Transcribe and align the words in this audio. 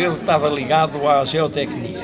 Ele 0.00 0.14
estava 0.14 0.48
ligado 0.48 1.08
à 1.08 1.24
geotecnia, 1.24 2.00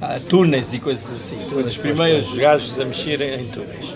a 0.00 0.18
túneis 0.20 0.72
e 0.72 0.78
coisas 0.78 1.12
assim. 1.12 1.38
Foi 1.48 1.62
um 1.62 1.64
dos 1.64 1.76
primeiros 1.76 2.34
gajos 2.34 2.78
a 2.78 2.84
mexerem 2.84 3.42
em 3.42 3.48
túneis. 3.48 3.94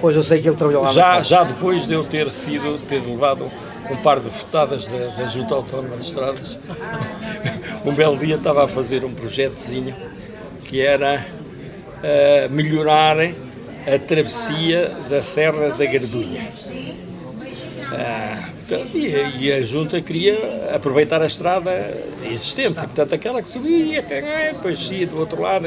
Pois 0.00 0.16
eu 0.16 0.22
sei 0.22 0.40
que 0.40 0.48
ele 0.48 0.56
trabalhou 0.56 0.82
lá. 0.82 0.92
Já, 0.92 1.22
já 1.22 1.44
depois 1.44 1.86
de 1.86 1.92
eu 1.92 2.02
ter 2.02 2.30
sido, 2.30 2.78
ter 2.86 3.00
levado 3.00 3.50
um 3.90 3.96
par 3.96 4.18
de 4.18 4.30
fotadas 4.30 4.86
da, 4.86 5.06
da 5.16 5.26
Junta 5.26 5.54
Autónoma 5.54 5.96
de 5.96 6.04
Estradas, 6.04 6.58
um 7.84 7.92
belo 7.92 8.16
dia 8.16 8.36
estava 8.36 8.64
a 8.64 8.68
fazer 8.68 9.04
um 9.04 9.12
projetozinho 9.12 9.94
que 10.64 10.80
era 10.80 11.26
uh, 11.26 12.52
melhorar 12.52 13.16
a 13.20 13.98
travessia 14.06 14.90
da 15.08 15.22
Serra 15.22 15.70
da 15.70 15.84
Gardunha. 15.84 16.42
Uh, 17.90 18.50
portanto, 18.56 18.96
e, 18.96 19.46
e, 19.46 19.52
a 19.52 19.62
Junta 19.62 20.00
queria 20.00 20.70
aproveitar 20.74 21.20
a 21.20 21.26
estrada 21.26 21.70
existente, 22.24 22.72
e, 22.72 22.74
portanto 22.74 23.14
aquela 23.14 23.42
que 23.42 23.48
subia, 23.48 24.02
depois 24.02 24.90
ia 24.90 25.06
do 25.06 25.18
outro 25.18 25.40
lado. 25.42 25.66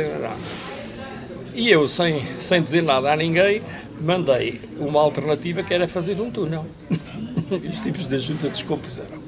E 1.54 1.70
eu, 1.70 1.88
sem, 1.88 2.26
sem 2.40 2.62
dizer 2.62 2.82
nada 2.82 3.12
a 3.12 3.16
ninguém, 3.16 3.62
mandei 4.02 4.60
uma 4.78 5.00
alternativa 5.02 5.62
que 5.64 5.74
era 5.74 5.88
fazer 5.88 6.20
um 6.20 6.32
túnel. 6.32 6.66
Os 7.70 7.80
tipos 7.82 8.08
da 8.08 8.18
Junta 8.18 8.50
descompuseram. 8.50 9.22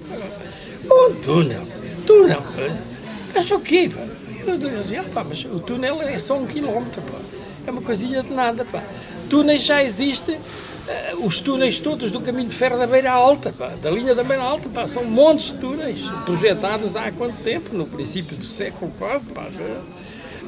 Um 0.85 1.13
túnel? 1.21 1.67
Túnel? 2.05 2.41
Mas 3.34 3.51
o 3.51 3.59
quê? 3.59 3.91
Pá? 3.93 4.01
Eu 4.48 4.57
dizia, 4.57 5.01
ah, 5.01 5.05
pá, 5.13 5.23
mas 5.23 5.43
o 5.45 5.59
túnel 5.59 6.01
é 6.01 6.17
só 6.20 6.37
um 6.37 6.45
quilómetro, 6.45 7.01
pá. 7.01 7.17
é 7.65 7.71
uma 7.71 7.81
coisinha 7.81 8.21
de 8.21 8.31
nada. 8.31 8.63
Pá. 8.65 8.84
Túneis 9.29 9.63
já 9.63 9.84
existem 9.84 10.39
os 11.20 11.41
túneis 11.41 11.80
todos 11.80 12.12
do 12.12 12.21
caminho 12.21 12.49
de 12.49 12.55
ferro 12.55 12.77
da 12.77 12.85
Beira 12.85 13.12
Alta, 13.12 13.51
pá, 13.57 13.71
da 13.82 13.90
linha 13.90 14.13
da 14.13 14.23
Beira 14.23 14.43
Alta, 14.43 14.70
pá, 14.70 14.87
são 14.87 15.04
montes 15.04 15.51
de 15.51 15.57
túneis 15.57 16.01
projetados 16.26 16.96
há 16.96 17.12
quanto 17.12 17.37
tempo? 17.41 17.76
No 17.76 17.85
princípio 17.85 18.37
do 18.37 18.46
século 18.46 18.91
quase, 18.98 19.32
pá, 19.32 19.48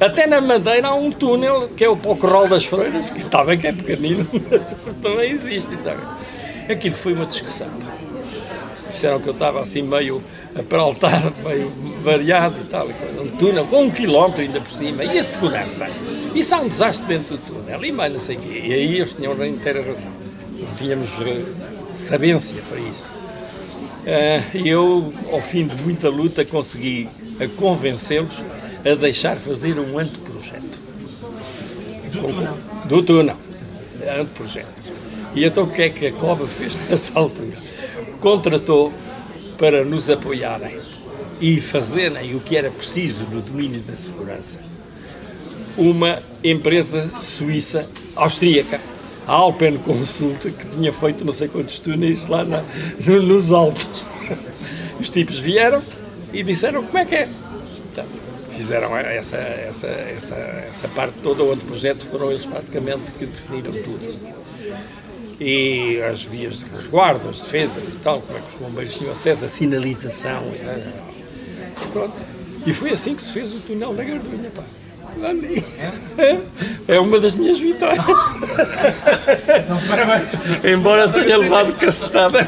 Até 0.00 0.26
na 0.26 0.40
Madeira 0.40 0.88
há 0.88 0.94
um 0.94 1.10
túnel 1.10 1.68
que 1.76 1.84
é 1.84 1.88
o 1.88 1.96
Pocorol 1.96 2.48
das 2.48 2.64
Freiras, 2.64 3.10
que 3.10 3.20
está 3.20 3.44
bem 3.44 3.58
que 3.58 3.66
é 3.66 3.72
pequenino, 3.72 4.26
mas 4.50 4.76
também 5.02 5.30
existe. 5.30 5.76
Tá 5.78 5.96
Aquilo 6.70 6.94
foi 6.94 7.14
uma 7.14 7.26
discussão. 7.26 7.68
Disseram 8.88 9.20
que 9.20 9.28
eu 9.28 9.32
estava 9.32 9.60
assim 9.60 9.82
meio 9.82 10.22
peraltar, 10.68 11.32
meio 11.44 11.72
variado 12.02 12.56
e 12.60 12.64
tal. 12.64 12.88
Um 13.20 13.28
túnel 13.36 13.66
com 13.66 13.84
um 13.84 13.90
quilómetro 13.90 14.42
ainda 14.42 14.60
por 14.60 14.70
cima. 14.70 15.04
E 15.04 15.18
a 15.18 15.22
segurança? 15.22 15.88
Isso 16.34 16.54
há 16.54 16.58
um 16.58 16.68
desastre 16.68 17.06
dentro 17.06 17.36
do 17.36 17.42
túnel. 17.42 17.84
E 17.84 17.92
mais 17.92 18.12
não 18.12 18.20
sei 18.20 18.36
o 18.36 18.40
quê. 18.40 18.62
E 18.64 18.72
aí 18.72 18.96
eles 18.96 19.14
tinham 19.14 19.32
inteira 19.44 19.82
razão 19.82 20.28
não 20.58 20.74
tínhamos 20.74 21.10
uh, 21.18 21.46
sabência 21.98 22.60
para 22.68 22.80
isso. 22.80 23.10
E 24.54 24.68
eu, 24.68 25.12
ao 25.30 25.42
fim 25.42 25.66
de 25.66 25.82
muita 25.82 26.08
luta, 26.08 26.44
consegui 26.44 27.08
convencê-los 27.56 28.42
a 28.84 28.94
deixar 28.94 29.36
fazer 29.36 29.78
um 29.78 29.98
anteprojeto. 29.98 30.78
Do 32.10 32.20
túnel? 32.20 32.58
Do 32.86 33.02
túnel. 33.02 33.36
Anteprojeto. 34.18 34.68
E 35.34 35.44
então 35.44 35.64
o 35.64 35.70
que 35.70 35.82
é 35.82 35.90
que 35.90 36.06
a 36.06 36.12
COBA 36.12 36.46
fez 36.46 36.74
nessa 36.88 37.12
altura? 37.14 37.58
Contratou 38.20 38.92
para 39.58 39.84
nos 39.84 40.08
apoiarem 40.08 40.78
e 41.40 41.60
fazerem 41.60 42.34
o 42.34 42.40
que 42.40 42.56
era 42.56 42.70
preciso 42.70 43.24
no 43.24 43.42
domínio 43.42 43.80
da 43.82 43.94
segurança 43.94 44.58
uma 45.78 46.20
empresa 46.42 47.08
suíça 47.20 47.88
austríaca 48.16 48.80
a 49.26 49.32
Alpen 49.32 49.76
Consult, 49.78 50.50
que 50.50 50.66
tinha 50.68 50.92
feito 50.92 51.24
não 51.24 51.34
sei 51.34 51.48
quantos 51.48 51.78
túneis 51.78 52.26
lá 52.26 52.44
na, 52.44 52.64
no, 53.06 53.22
nos 53.22 53.52
Alpes. 53.52 53.86
Os 54.98 55.10
tipos 55.10 55.38
vieram 55.38 55.82
e 56.32 56.42
disseram 56.42 56.82
como 56.82 56.96
é 56.96 57.04
que 57.04 57.14
é. 57.14 57.28
Portanto, 57.28 58.10
fizeram 58.50 58.96
essa, 58.96 59.36
essa, 59.36 59.86
essa, 59.86 60.34
essa 60.34 60.88
parte 60.88 61.14
toda, 61.22 61.42
outro 61.42 61.66
projeto 61.66 62.06
foram 62.06 62.30
eles 62.30 62.46
praticamente 62.46 63.02
que 63.18 63.26
definiram 63.26 63.72
tudo. 63.72 64.18
E 65.40 66.00
as 66.02 66.24
vias 66.24 66.60
de 66.60 66.64
resguardo, 66.66 67.28
as 67.28 67.40
defesas 67.40 67.82
e 67.82 67.98
tal, 67.98 68.20
como 68.20 68.38
é 68.38 68.40
que 68.40 68.48
os 68.48 68.54
bombeiros 68.54 68.94
tinham 68.94 69.12
acesso, 69.12 69.44
a 69.44 69.48
sinalização. 69.48 70.42
E, 70.52 71.88
pronto. 71.92 72.14
e 72.66 72.72
foi 72.72 72.90
assim 72.90 73.14
que 73.14 73.22
se 73.22 73.32
fez 73.32 73.54
o 73.54 73.60
túnel 73.60 73.94
da 73.94 74.02
Gardunha, 74.02 74.50
pá. 74.50 74.64
É? 76.18 76.94
é 76.94 77.00
uma 77.00 77.18
das 77.18 77.34
minhas 77.34 77.58
vitórias. 77.58 78.04
Então, 78.04 79.80
parabéns. 79.88 80.28
Embora 80.64 81.08
tenha 81.08 81.36
levado 81.36 81.72
cacetada. 81.74 82.46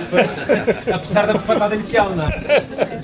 Apesar 0.93 1.27
da 1.27 1.33
bufatada 1.33 1.75
inicial, 1.75 2.11
não 2.11 2.29
é? 2.29 3.01